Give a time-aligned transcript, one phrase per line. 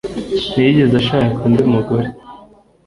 [0.51, 2.07] ntiyigeze ashaka undi mugore